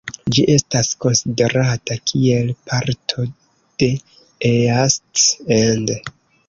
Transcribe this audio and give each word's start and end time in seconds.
Ĝi 0.35 0.43
estas 0.53 0.87
konsiderata 1.05 1.97
kiel 2.13 2.51
parto 2.73 3.29
de 3.85 3.93
East 4.55 5.25
End. 5.63 5.97